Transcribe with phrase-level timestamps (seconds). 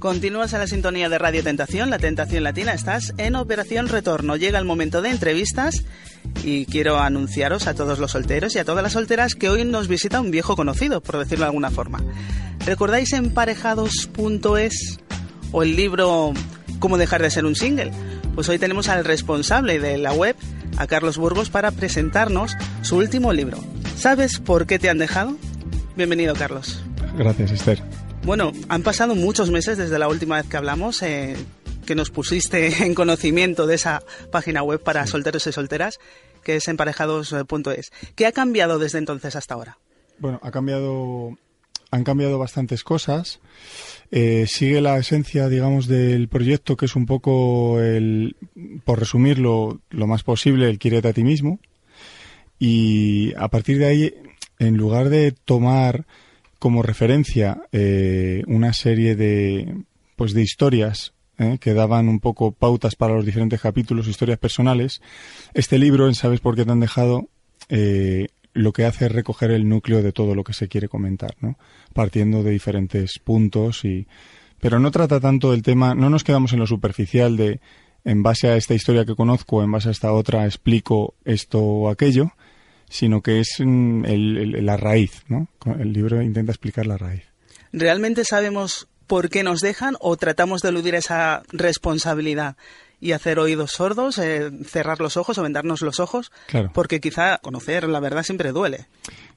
[0.00, 2.72] Continúas a la sintonía de Radio Tentación, la Tentación Latina.
[2.72, 4.34] Estás en Operación Retorno.
[4.34, 5.84] Llega el momento de entrevistas
[6.42, 9.88] y quiero anunciaros a todos los solteros y a todas las solteras que hoy nos
[9.88, 12.02] visita un viejo conocido, por decirlo de alguna forma.
[12.64, 15.00] ¿Recordáis emparejados.es
[15.52, 16.32] o el libro
[16.78, 17.92] Cómo dejar de ser un single?
[18.34, 20.34] Pues hoy tenemos al responsable de la web,
[20.78, 23.58] a Carlos Burgos, para presentarnos su último libro.
[23.98, 25.36] ¿Sabes por qué te han dejado?
[25.94, 26.82] Bienvenido, Carlos.
[27.16, 27.82] Gracias, Esther.
[28.24, 31.36] Bueno, han pasado muchos meses desde la última vez que hablamos, eh,
[31.86, 35.98] que nos pusiste en conocimiento de esa página web para solteros y solteras,
[36.44, 37.92] que es emparejados.es.
[38.14, 39.78] ¿Qué ha cambiado desde entonces hasta ahora?
[40.18, 41.36] Bueno, ha cambiado,
[41.90, 43.40] han cambiado bastantes cosas.
[44.10, 48.36] Eh, sigue la esencia, digamos, del proyecto, que es un poco el,
[48.84, 51.58] por resumirlo lo más posible, el quiere a ti mismo.
[52.58, 54.14] Y a partir de ahí,
[54.58, 56.04] en lugar de tomar
[56.60, 59.82] como referencia eh, una serie de,
[60.14, 65.00] pues de historias eh, que daban un poco pautas para los diferentes capítulos, historias personales.
[65.54, 67.28] Este libro, en Sabes por qué te han dejado,
[67.70, 71.34] eh, lo que hace es recoger el núcleo de todo lo que se quiere comentar,
[71.40, 71.56] ¿no?
[71.94, 74.06] Partiendo de diferentes puntos y,
[74.60, 77.60] pero no trata tanto del tema, no nos quedamos en lo superficial de,
[78.04, 81.88] en base a esta historia que conozco, en base a esta otra, explico esto o
[81.88, 82.32] aquello,
[82.90, 85.48] sino que es mm, la raíz, ¿no?
[85.78, 87.22] El libro intenta explicar la raíz.
[87.72, 92.56] ¿Realmente sabemos por qué nos dejan o tratamos de eludir esa responsabilidad
[93.00, 96.32] y hacer oídos sordos, eh, cerrar los ojos o vendarnos los ojos?
[96.48, 96.72] Claro.
[96.74, 98.88] Porque quizá conocer la verdad siempre duele.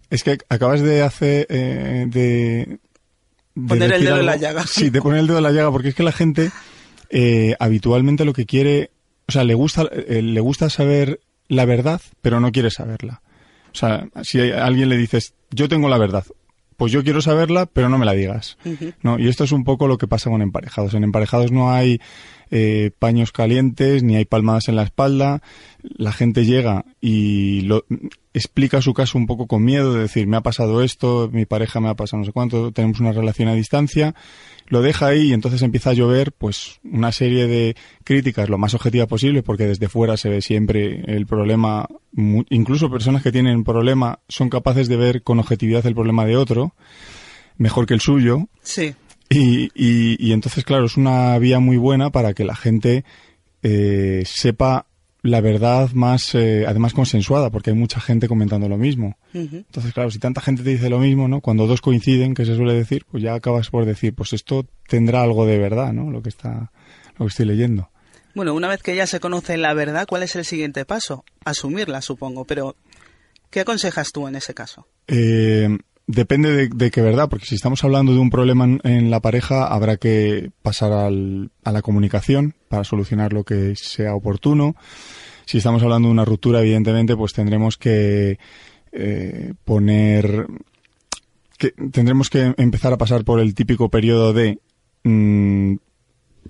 [0.10, 2.80] Es que acabas de hacer eh, de,
[3.68, 4.66] poner el dedo en la llaga.
[4.66, 6.52] Sí, de poner el dedo en la llaga, porque es que la gente
[7.10, 8.90] eh, habitualmente lo que quiere,
[9.28, 13.22] o sea, le gusta, le gusta saber la verdad, pero no quiere saberla.
[13.74, 16.26] O sea, si a alguien le dices, yo tengo la verdad,
[16.78, 18.58] pues yo quiero saberla, pero no me la digas.
[19.02, 19.20] ¿no?
[19.20, 20.94] Y esto es un poco lo que pasa con emparejados.
[20.94, 22.00] En emparejados no hay
[22.56, 25.42] eh, paños calientes, ni hay palmadas en la espalda.
[25.82, 27.84] La gente llega y lo,
[28.32, 31.80] explica su caso un poco con miedo, de decir, me ha pasado esto, mi pareja
[31.80, 34.14] me ha pasado no sé cuánto, tenemos una relación a distancia
[34.68, 37.76] lo deja ahí y entonces empieza a llover pues una serie de
[38.06, 41.86] críticas lo más objetiva posible porque desde fuera se ve siempre el problema
[42.50, 46.74] incluso personas que tienen problema son capaces de ver con objetividad el problema de otro
[47.58, 48.48] mejor que el suyo.
[48.62, 48.96] Sí
[49.30, 53.04] y, y, entonces claro es una vía muy buena para que la gente
[53.64, 54.88] eh, sepa
[55.24, 59.18] la verdad más, eh, además consensuada, porque hay mucha gente comentando lo mismo.
[59.34, 61.40] Entonces, claro, si tanta gente te dice lo mismo, ¿no?
[61.40, 65.24] Cuando dos coinciden, que se suele decir, pues ya acabas por decir, pues esto tendrá
[65.24, 66.12] algo de verdad, ¿no?
[66.12, 66.72] Lo que está,
[67.18, 67.90] lo que estoy leyendo.
[68.36, 71.24] Bueno, una vez que ya se conoce la verdad, ¿cuál es el siguiente paso?
[71.46, 72.76] Asumirla, supongo, pero
[73.50, 74.88] ¿qué aconsejas tú en ese caso?
[75.08, 75.70] Eh,
[76.08, 79.98] depende de, qué verdad, porque si estamos hablando de un problema en, la pareja, habrá
[79.98, 84.76] que pasar al, a la comunicación para solucionar lo que sea oportuno.
[85.46, 88.38] Si estamos hablando de una ruptura, evidentemente, pues tendremos que
[88.92, 90.48] eh, poner
[91.58, 94.60] que tendremos que empezar a pasar por el típico periodo de
[95.04, 95.76] mm,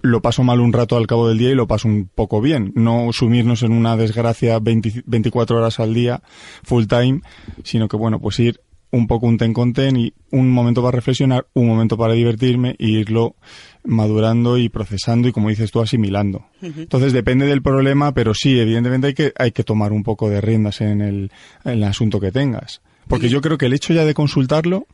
[0.02, 2.74] lo paso mal un rato al cabo del día y lo paso un poco bien.
[2.76, 6.22] No sumirnos en una desgracia 24 horas al día,
[6.64, 7.22] full time,
[7.64, 8.60] sino que, bueno, pues ir
[8.94, 12.76] un poco un ten con ten y un momento para reflexionar, un momento para divertirme
[12.78, 13.36] y irlo
[13.84, 16.46] madurando y procesando y como dices tú asimilando.
[16.62, 20.42] Entonces depende del problema, pero sí, evidentemente hay que hay que tomar un poco de
[20.42, 21.32] riendas en el,
[21.66, 22.82] en el asunto que tengas.
[23.08, 24.86] Porque yo creo que el hecho ya de consultarlo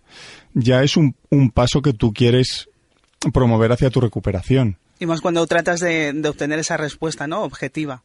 [0.54, 2.70] ya es un, un paso que tú quieres
[3.34, 4.78] promover hacia tu recuperación.
[4.98, 7.44] Y más cuando tratas de, de obtener esa respuesta, ¿no?
[7.44, 8.04] Objetiva.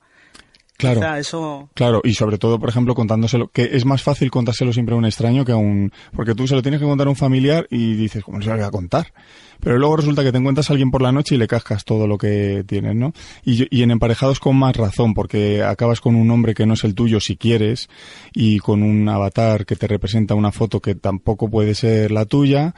[0.76, 1.68] Claro, eso...
[1.72, 5.04] claro, y sobre todo, por ejemplo, contándoselo, que es más fácil contárselo siempre a un
[5.04, 5.92] extraño que a un...
[6.12, 8.56] Porque tú se lo tienes que contar a un familiar y dices, ¿cómo se lo
[8.56, 9.12] voy a contar?
[9.60, 12.08] Pero luego resulta que te encuentras a alguien por la noche y le cascas todo
[12.08, 13.12] lo que tienes, ¿no?
[13.44, 16.82] Y, y en emparejados con más razón, porque acabas con un hombre que no es
[16.82, 17.88] el tuyo si quieres
[18.34, 22.74] y con un avatar que te representa una foto que tampoco puede ser la tuya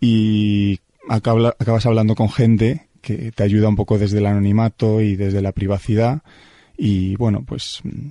[0.00, 5.42] y acabas hablando con gente que te ayuda un poco desde el anonimato y desde
[5.42, 6.22] la privacidad
[6.76, 8.08] y bueno, pues mm,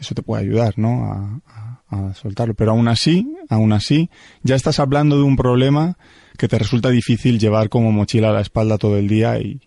[0.00, 1.42] eso te puede ayudar, ¿no?
[1.88, 2.54] A, soltarlo.
[2.54, 4.10] Pero aún así, aún así,
[4.42, 5.96] ya estás hablando de un problema
[6.36, 9.60] que te resulta difícil llevar como mochila a la espalda todo el día y,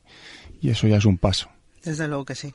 [0.62, 1.50] eso ya es un paso.
[1.84, 2.54] Desde luego que sí.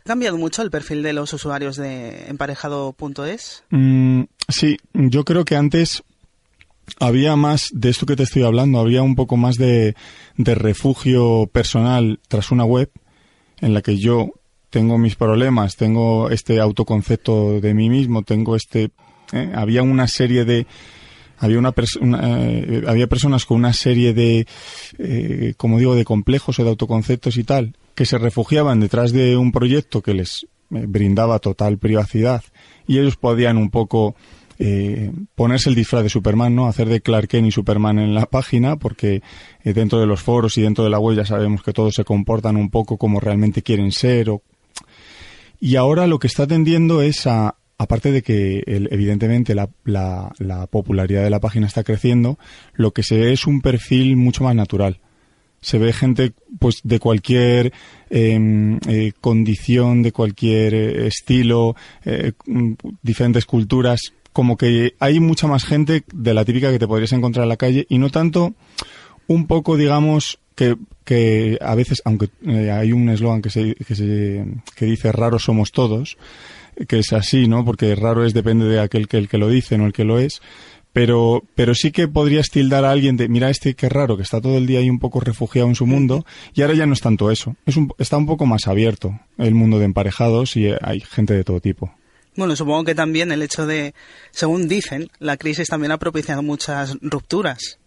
[0.00, 3.64] ¿Ha cambiado mucho el perfil de los usuarios de emparejado.es?
[3.70, 6.02] Mm, sí, yo creo que antes
[6.98, 9.94] había más de esto que te estoy hablando, había un poco más de,
[10.36, 12.90] de refugio personal tras una web
[13.60, 14.32] en la que yo
[14.72, 18.88] tengo mis problemas, tengo este autoconcepto de mí mismo, tengo este...
[19.32, 19.52] ¿eh?
[19.54, 20.66] Había una serie de...
[21.36, 21.74] Había, una,
[22.22, 24.46] eh, había personas con una serie de,
[24.98, 29.36] eh, como digo, de complejos o de autoconceptos y tal, que se refugiaban detrás de
[29.36, 32.42] un proyecto que les brindaba total privacidad
[32.86, 34.14] y ellos podían un poco
[35.34, 36.68] ponerse el disfraz de Superman, ¿no?
[36.68, 39.20] Hacer de Clark Kent y Superman en la página, porque
[39.64, 42.56] dentro de los foros y dentro de la web ya sabemos que todos se comportan
[42.56, 44.42] un poco como realmente quieren ser o
[45.62, 51.22] y ahora lo que está tendiendo es a, aparte de que evidentemente la, la, popularidad
[51.22, 52.36] de la página está creciendo,
[52.74, 54.98] lo que se ve es un perfil mucho más natural.
[55.60, 57.72] Se ve gente pues de cualquier
[58.10, 62.32] em, eh, condición, de cualquier eh, estilo, eh,
[63.00, 64.00] diferentes culturas,
[64.32, 67.56] como que hay mucha más gente de la típica que te podrías encontrar en la
[67.56, 68.52] calle y no tanto
[69.28, 73.94] un poco, digamos, que, que a veces, aunque eh, hay un eslogan que, se, que,
[73.94, 74.44] se,
[74.76, 76.16] que dice raros somos todos,
[76.88, 77.64] que es así, ¿no?
[77.64, 80.18] Porque raro es depende de aquel que el que lo dice, no el que lo
[80.18, 80.40] es.
[80.92, 84.42] Pero, pero sí que podrías tildar a alguien de, mira este qué raro, que está
[84.42, 87.00] todo el día ahí un poco refugiado en su mundo, y ahora ya no es
[87.00, 87.56] tanto eso.
[87.64, 91.44] Es un, está un poco más abierto el mundo de emparejados y hay gente de
[91.44, 91.94] todo tipo.
[92.36, 93.94] Bueno, supongo que también el hecho de,
[94.30, 97.78] según dicen, la crisis también ha propiciado muchas rupturas.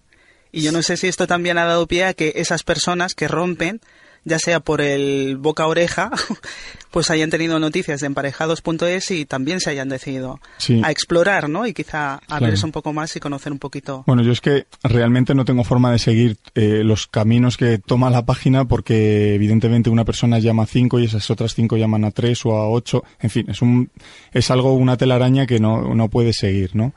[0.55, 3.27] Y yo no sé si esto también ha dado pie a que esas personas que
[3.27, 3.81] rompen,
[4.23, 6.11] ya sea por el boca a oreja,
[6.91, 10.39] pues hayan tenido noticias de emparejados.es y también se hayan decidido
[10.81, 11.67] a explorar, ¿no?
[11.67, 14.05] Y quizá abrirse un poco más y conocer un poquito.
[14.07, 18.09] Bueno, yo es que realmente no tengo forma de seguir eh, los caminos que toma
[18.09, 22.11] la página porque evidentemente una persona llama a cinco y esas otras cinco llaman a
[22.11, 23.03] tres o a ocho.
[23.19, 23.89] En fin, es un
[24.31, 26.93] es algo una telaraña que no no puede seguir, ¿no?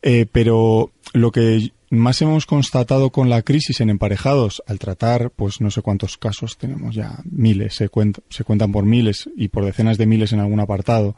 [0.00, 5.60] Eh, pero lo que más hemos constatado con la crisis en emparejados al tratar, pues
[5.60, 7.88] no sé cuántos casos tenemos ya, miles, se,
[8.28, 11.16] se cuentan por miles y por decenas de miles en algún apartado.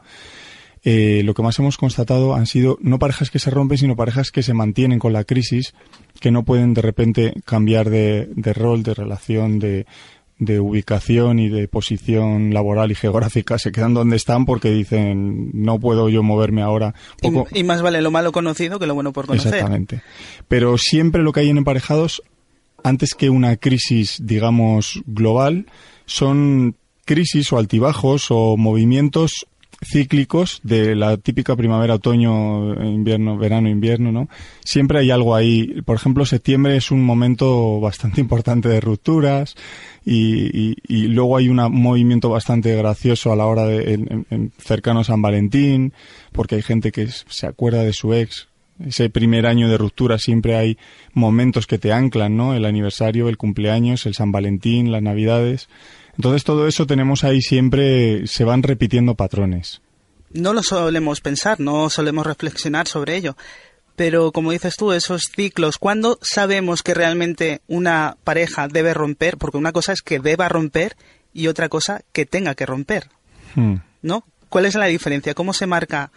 [0.83, 4.31] Eh, lo que más hemos constatado han sido no parejas que se rompen, sino parejas
[4.31, 5.73] que se mantienen con la crisis,
[6.21, 9.85] que no pueden de repente cambiar de rol, de relación, de,
[10.39, 15.79] de ubicación y de posición laboral y geográfica se quedan donde están porque dicen no
[15.79, 16.95] puedo yo moverme ahora.
[17.53, 19.53] Y, más vale lo malo conocido que lo bueno por conocer.
[19.53, 20.01] Exactamente.
[20.47, 22.23] Pero siempre lo que hay en emparejados,
[22.83, 25.65] antes que una crisis, digamos, global,
[26.05, 26.75] son
[27.05, 29.45] crisis o altibajos o movimientos
[29.81, 34.27] cíclicos de la típica primavera, otoño, invierno, verano, invierno, ¿no?
[34.63, 35.81] Siempre hay algo ahí.
[35.85, 39.55] Por ejemplo, septiembre es un momento bastante importante de rupturas
[40.05, 43.93] y, y, luego hay un movimiento bastante gracioso a la hora de
[44.29, 45.93] en, cercano a San Valentín,
[46.31, 48.47] porque hay gente que se acuerda de su ex.
[48.85, 50.77] Ese primer año de ruptura siempre hay
[51.13, 52.53] momentos que te anclan, ¿no?
[52.53, 55.67] El aniversario, el cumpleaños, el San Valentín, las Navidades.
[56.19, 59.81] Entonces todo eso tenemos ahí siempre, se van repitiendo patrones.
[60.33, 63.37] No lo solemos pensar, no solemos reflexionar sobre ello.
[63.95, 69.37] Pero como dices tú, esos ciclos, ¿cuándo sabemos que realmente una pareja debe romper?
[69.37, 70.97] Porque una cosa es que deba romper
[71.33, 73.07] y otra cosa que tenga que romper.
[73.55, 73.75] Hmm.
[74.01, 74.25] ¿No?
[74.49, 75.33] ¿Cuál es la diferencia?
[75.33, 76.11] ¿Cómo se marca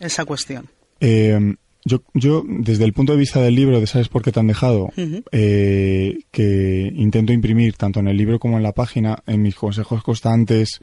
[0.00, 0.68] esa cuestión?
[0.98, 4.40] Eh, yo, yo, desde el punto de vista del libro, de ¿Sabes por qué te
[4.40, 4.90] han dejado?
[5.32, 10.02] Eh, que intento imprimir tanto en el libro como en la página, en mis consejos
[10.02, 10.80] constantes,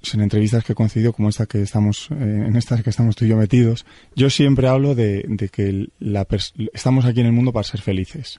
[0.00, 3.16] pues en entrevistas que he concedido, como esta que estamos, eh, en estas que estamos
[3.16, 3.84] tú y yo metidos,
[4.14, 6.26] yo siempre hablo de, de que la
[6.72, 8.38] estamos aquí en el mundo para ser felices.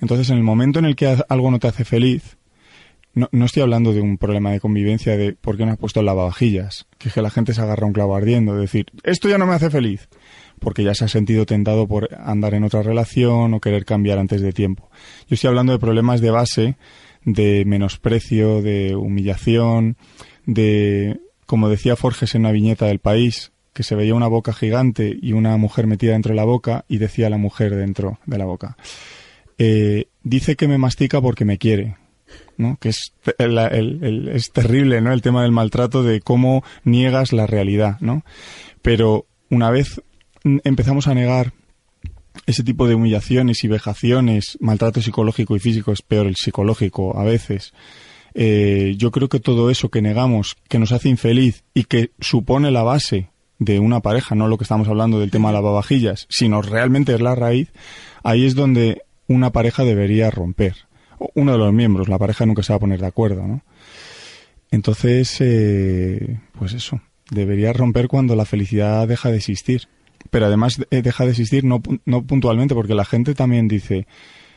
[0.00, 2.36] Entonces, en el momento en el que algo no te hace feliz,
[3.14, 6.00] no, no, estoy hablando de un problema de convivencia de por qué no has puesto
[6.00, 9.38] el lavavajillas, que es que la gente se agarra un clavo ardiendo, decir, esto ya
[9.38, 10.08] no me hace feliz
[10.62, 14.40] porque ya se ha sentido tentado por andar en otra relación o querer cambiar antes
[14.40, 14.88] de tiempo.
[15.28, 16.76] Yo estoy hablando de problemas de base,
[17.24, 19.96] de menosprecio, de humillación,
[20.46, 25.16] de, como decía Forges en una viñeta del país, que se veía una boca gigante
[25.20, 28.44] y una mujer metida dentro de la boca y decía la mujer dentro de la
[28.44, 28.76] boca.
[29.58, 31.96] Eh, dice que me mastica porque me quiere,
[32.56, 32.76] ¿no?
[32.80, 35.12] Que es, es terrible, ¿no?
[35.12, 38.24] El tema del maltrato de cómo niegas la realidad, ¿no?
[38.82, 40.02] Pero una vez
[40.44, 41.52] empezamos a negar
[42.46, 47.24] ese tipo de humillaciones y vejaciones, maltrato psicológico y físico, es peor el psicológico a
[47.24, 47.72] veces,
[48.34, 52.70] eh, yo creo que todo eso que negamos, que nos hace infeliz y que supone
[52.70, 56.62] la base de una pareja, no lo que estamos hablando del tema de lavavajillas, sino
[56.62, 57.70] realmente es la raíz,
[58.22, 60.74] ahí es donde una pareja debería romper.
[61.34, 63.62] Uno de los miembros, la pareja nunca se va a poner de acuerdo, ¿no?
[64.70, 69.88] Entonces, eh, pues eso, debería romper cuando la felicidad deja de existir.
[70.30, 74.06] Pero además eh, deja de existir no, no puntualmente, porque la gente también dice,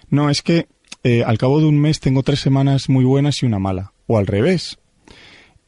[0.09, 0.67] no, es que
[1.03, 4.17] eh, al cabo de un mes tengo tres semanas muy buenas y una mala, o
[4.17, 4.79] al revés.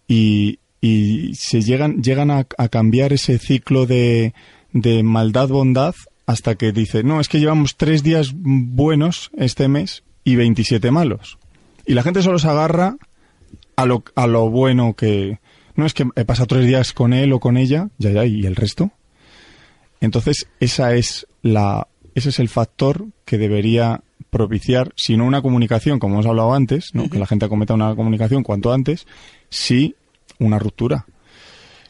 [0.07, 4.33] Y, y se llegan, llegan a, cambiar ese ciclo de,
[4.73, 10.35] de maldad-bondad hasta que dice, no, es que llevamos tres días buenos este mes y
[10.35, 11.37] 27 malos.
[11.85, 12.97] Y la gente solo se agarra
[13.75, 15.39] a lo, a lo bueno que...
[15.75, 18.45] No es que he pasado tres días con él o con ella, ya, ya, y
[18.47, 18.91] el resto.
[20.01, 25.99] Entonces, esa es la, ese es el factor que debería propiciar, si no una comunicación,
[25.99, 27.09] como hemos hablado antes, ¿no?
[27.09, 29.07] que la gente cometa una comunicación cuanto antes,
[29.49, 29.95] sí
[30.39, 31.05] una ruptura.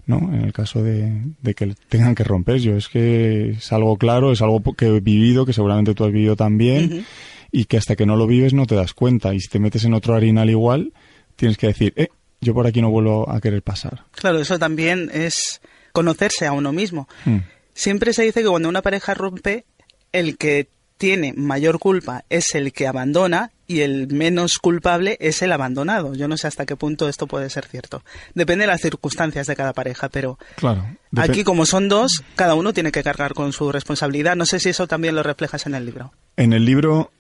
[0.06, 0.20] ¿no?
[0.34, 1.22] En el caso de,
[1.56, 2.60] que tengan que romper.
[2.60, 6.12] Yo es que es algo claro, es algo que he vivido, que seguramente tú has
[6.12, 7.06] vivido también,
[7.52, 9.34] y que hasta que no lo vives no te das cuenta.
[9.34, 10.94] Y si te metes en otro harinal igual,
[11.36, 12.08] tienes que decir, eh,
[12.40, 14.06] yo por aquí no vuelvo a querer pasar.
[14.12, 15.62] Claro, eso también es
[15.92, 17.10] conocerse a uno mismo.
[17.26, 17.38] Mm.
[17.78, 19.64] Siempre se dice que cuando una pareja rompe,
[20.12, 20.68] el que
[20.98, 26.16] tiene mayor culpa es el que abandona y el menos culpable es el abandonado.
[26.16, 28.02] Yo no sé hasta qué punto esto puede ser cierto.
[28.34, 32.74] Depende de las circunstancias de cada pareja, pero claro, aquí como son dos, cada uno
[32.74, 34.36] tiene que cargar con su responsabilidad.
[34.36, 36.12] No sé si eso también lo reflejas en el libro.
[36.36, 37.12] En el libro,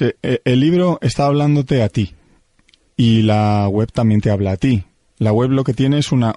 [0.00, 2.14] eh, el libro está hablándote a ti
[2.96, 4.84] y la web también te habla a ti.
[5.18, 6.36] La web lo que tiene es una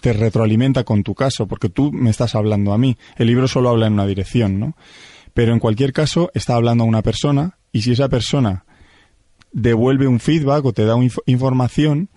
[0.00, 2.96] te retroalimenta con tu caso, porque tú me estás hablando a mí.
[3.16, 4.76] El libro solo habla en una dirección, ¿no?
[5.34, 8.64] Pero en cualquier caso, está hablando a una persona y si esa persona
[9.52, 12.08] devuelve un feedback o te da información,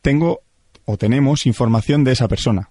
[0.00, 0.40] tengo
[0.84, 2.70] o tenemos información de esa persona.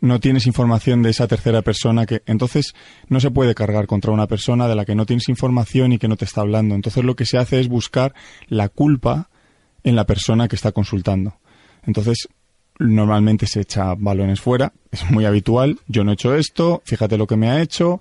[0.00, 2.74] No tienes información de esa tercera persona que entonces
[3.08, 6.08] no se puede cargar contra una persona de la que no tienes información y que
[6.08, 6.74] no te está hablando.
[6.74, 8.14] Entonces lo que se hace es buscar
[8.48, 9.30] la culpa
[9.84, 11.38] en la persona que está consultando.
[11.86, 12.28] Entonces
[12.78, 17.26] normalmente se echa balones fuera, es muy habitual, yo no he hecho esto, fíjate lo
[17.26, 18.00] que me ha hecho,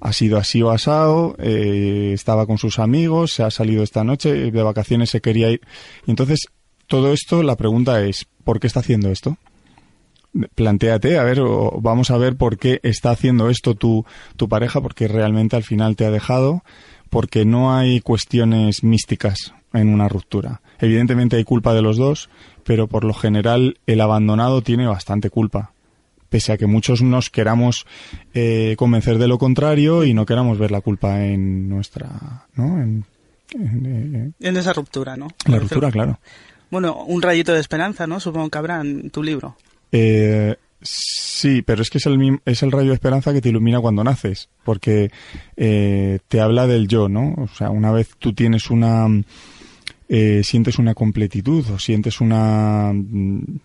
[0.00, 4.50] ha sido así o asado, eh, estaba con sus amigos, se ha salido esta noche,
[4.50, 5.60] de vacaciones se quería ir.
[6.06, 6.46] Y entonces,
[6.86, 9.36] todo esto, la pregunta es, ¿por qué está haciendo esto?
[10.54, 11.40] Plantéate, a ver,
[11.80, 14.04] vamos a ver por qué está haciendo esto tu,
[14.36, 16.64] tu pareja, porque realmente al final te ha dejado,
[17.08, 20.60] porque no hay cuestiones místicas en una ruptura.
[20.78, 22.28] Evidentemente hay culpa de los dos,
[22.64, 25.72] pero por lo general el abandonado tiene bastante culpa.
[26.28, 27.86] Pese a que muchos nos queramos
[28.32, 32.80] eh, convencer de lo contrario y no queramos ver la culpa en nuestra, ¿no?
[32.80, 33.04] En,
[33.56, 35.28] eh, esa ruptura, ¿no?
[35.46, 36.18] La ruptura, claro.
[36.70, 38.18] Bueno, un rayito de esperanza, ¿no?
[38.18, 39.56] Supongo que habrá en tu libro.
[39.92, 43.80] Eh, sí, pero es que es el, es el rayo de esperanza que te ilumina
[43.80, 45.12] cuando naces, porque
[45.54, 47.34] te habla del yo, ¿no?
[47.36, 49.06] O sea, una vez tú tienes una
[50.16, 53.58] eh, sientes una completitud o sientes una mm,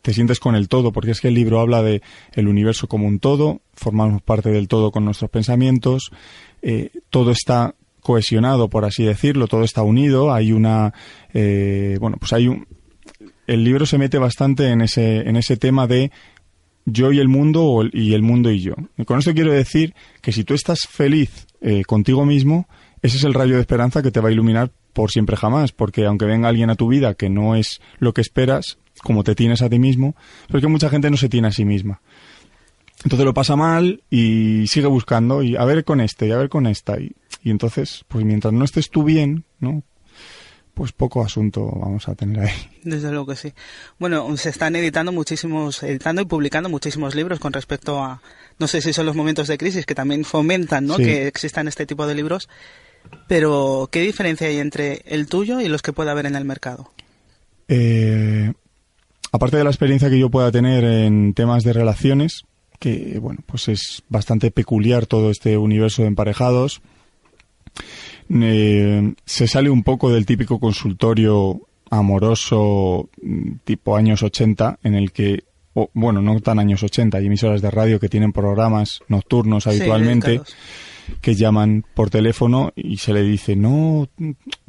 [0.00, 2.00] te sientes con el todo, porque es que el libro habla de
[2.32, 6.12] el universo como un todo, formamos parte del todo con nuestros pensamientos,
[6.62, 10.94] eh, todo está cohesionado, por así decirlo, todo está unido, hay una,
[11.34, 12.66] eh, bueno, pues hay un,
[13.46, 16.10] el libro se mete bastante en ese, en ese tema de
[16.86, 18.76] yo y el mundo y el mundo y yo.
[19.04, 21.46] Con esto quiero decir que si tú estás feliz
[21.86, 22.66] contigo mismo,
[23.02, 26.06] ese es el rayo de esperanza que te va a iluminar por siempre jamás, porque
[26.06, 29.60] aunque venga alguien a tu vida que no es lo que esperas, como te tienes
[29.60, 32.00] a ti mismo, pero es que mucha gente no se tiene a sí misma.
[33.04, 36.48] Entonces lo pasa mal y sigue buscando y a ver con este y a ver
[36.48, 39.82] con esta y, y entonces, pues mientras no estés tú bien, ¿no?
[40.72, 42.54] Pues poco asunto vamos a tener ahí.
[42.82, 43.52] Desde luego que sí.
[43.98, 48.22] Bueno, se están editando muchísimos, editando y publicando muchísimos libros con respecto a,
[48.58, 50.96] no sé si son los momentos de crisis que también fomentan, ¿no?
[50.96, 52.48] Que existan este tipo de libros.
[53.28, 56.90] Pero, ¿qué diferencia hay entre el tuyo y los que pueda haber en el mercado?
[57.68, 58.52] Eh,
[59.32, 62.44] aparte de la experiencia que yo pueda tener en temas de relaciones,
[62.78, 66.80] que bueno, pues es bastante peculiar todo este universo de emparejados,
[68.30, 71.60] eh, se sale un poco del típico consultorio
[71.90, 75.44] amoroso mm, tipo años 80 en el que
[75.92, 80.40] bueno, no tan años 80, hay emisoras de radio que tienen programas nocturnos habitualmente
[81.20, 84.08] que llaman por teléfono y se le dice, no,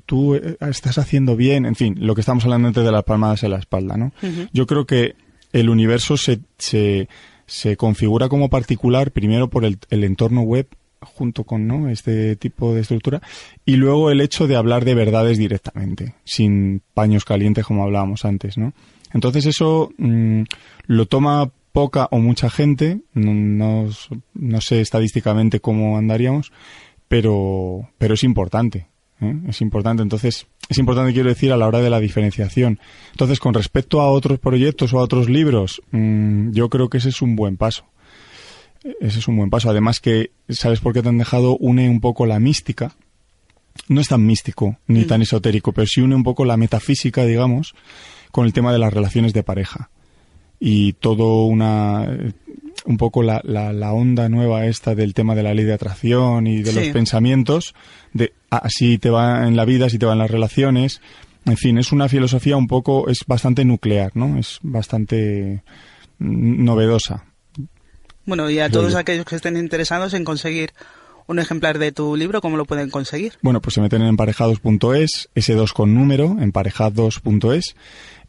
[0.05, 3.43] tú eh, estás haciendo bien, en fin, lo que estamos hablando antes de las palmadas
[3.43, 4.11] en la espalda, ¿no?
[4.53, 5.15] Yo creo que
[5.53, 7.07] el universo se, se,
[7.45, 10.67] se, configura como particular primero por el, el entorno web
[11.01, 11.89] junto con ¿no?
[11.89, 13.21] este tipo de estructura.
[13.65, 18.57] Y luego el hecho de hablar de verdades directamente, sin paños calientes como hablábamos antes,
[18.57, 18.73] ¿no?
[19.13, 20.43] Entonces eso mm,
[20.87, 23.87] lo toma poca o mucha gente, no,
[24.33, 26.51] no, sé estadísticamente cómo andaríamos,
[27.07, 28.87] pero, pero es importante.
[29.21, 29.35] ¿eh?
[29.47, 30.01] Es importante.
[30.01, 32.79] Entonces, es importante, quiero decir, a la hora de la diferenciación.
[33.11, 37.09] Entonces, con respecto a otros proyectos o a otros libros, mm, yo creo que ese
[37.09, 37.85] es un buen paso.
[38.99, 39.69] Ese es un buen paso.
[39.69, 41.57] Además que, ¿sabes por qué te han dejado?
[41.57, 42.95] Une un poco la mística.
[43.87, 45.07] No es tan místico ni mm.
[45.07, 47.75] tan esotérico, pero sí une un poco la metafísica, digamos,
[48.31, 49.91] con el tema de las relaciones de pareja.
[50.59, 52.07] Y todo una,
[52.85, 56.63] un poco la, la, onda nueva esta del tema de la ley de atracción y
[56.63, 57.75] de los pensamientos,
[58.13, 61.01] de así ah, te va en la vida, así te va en las relaciones.
[61.45, 64.37] En fin, es una filosofía un poco, es bastante nuclear, ¿no?
[64.37, 65.63] Es bastante
[66.19, 67.25] novedosa.
[68.25, 70.71] Bueno, y a todos aquellos que estén interesados en conseguir
[71.27, 73.33] un ejemplar de tu libro, ¿cómo lo pueden conseguir?
[73.41, 77.75] Bueno, pues se meten en emparejados.es, S2 con número, emparejados.es.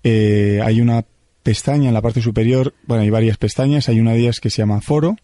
[0.05, 1.05] Eh, hay una
[1.49, 4.59] pestaña en la parte superior, bueno, hay varias pestañas, hay una de ellas que se
[4.59, 5.17] llama foro,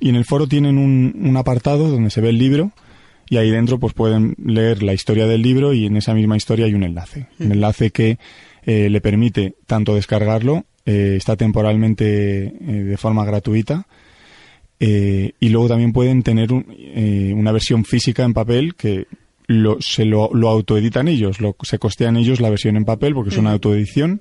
[0.00, 2.72] y en el foro tienen un, apartado donde se ve el libro,
[3.30, 6.66] y ahí dentro pues pueden leer la historia del libro y en esa misma historia
[6.66, 8.18] hay un enlace, un enlace que
[8.66, 13.86] eh, le permite tanto descargarlo, eh, está temporalmente de forma gratuita,
[14.78, 19.06] eh, y luego también pueden tener eh, una versión física en papel que
[19.46, 23.30] lo, se lo, lo autoeditan ellos, lo, se costean ellos la versión en papel porque
[23.30, 24.20] es una autoedición.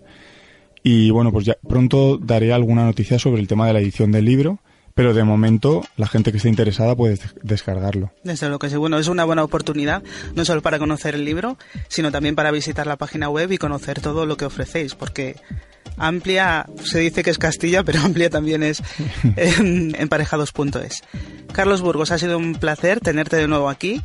[0.83, 4.25] Y bueno, pues ya pronto daré alguna noticia sobre el tema de la edición del
[4.25, 4.59] libro.
[4.93, 8.11] Pero de momento, la gente que esté interesada puede descargarlo.
[8.23, 10.03] Desde lo que bueno, es una buena oportunidad,
[10.35, 11.57] no solo para conocer el libro,
[11.87, 15.37] sino también para visitar la página web y conocer todo lo que ofrecéis, porque
[15.97, 18.81] Amplia se dice que es Castilla, pero amplia también es
[19.35, 21.03] en emparejados.es.
[21.51, 24.01] Carlos Burgos, ha sido un placer tenerte de nuevo aquí.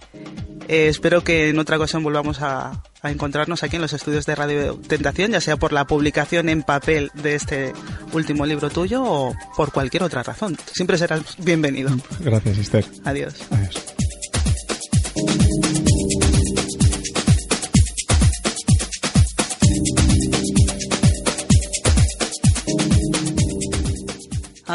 [0.68, 4.80] Eh, espero que en otra ocasión volvamos a, encontrarnos aquí en los estudios de Radio
[4.88, 7.72] Tentación, ya sea por la publicación en papel de este
[8.12, 10.56] último libro tuyo o por cualquier otra razón.
[10.72, 11.90] Siempre serás bienvenido.
[12.18, 12.84] Gracias, Esther.
[13.04, 13.34] Adiós.
[13.52, 13.85] Adiós.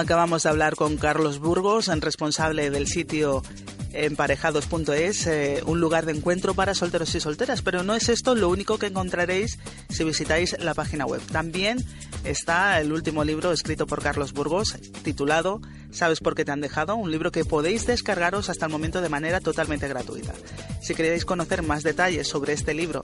[0.02, 3.44] Acabamos de hablar con Carlos Burgos, responsable del sitio
[3.94, 7.62] emparejados.es, eh, un lugar de encuentro para solteros y solteras.
[7.62, 9.60] Pero no es esto lo único que encontraréis
[9.90, 11.22] si visitáis la página web.
[11.32, 11.86] También
[12.24, 15.62] está el último libro escrito por Carlos Burgos, titulado
[15.92, 16.96] ¿Sabes por qué te han dejado?
[16.96, 20.34] Un libro que podéis descargaros hasta el momento de manera totalmente gratuita.
[20.82, 23.04] Si queréis conocer más detalles sobre este libro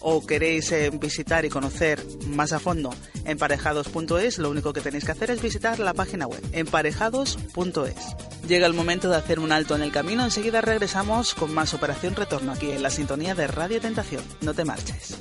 [0.00, 5.12] o queréis eh, visitar y conocer más a fondo emparejados.es, lo único que tenéis que
[5.12, 8.46] hacer es visitar la página web emparejados.es.
[8.46, 12.14] Llega el momento de hacer un alto en el camino, enseguida regresamos con más Operación
[12.14, 14.22] Retorno aquí en la sintonía de Radio Tentación.
[14.40, 15.16] No te marches.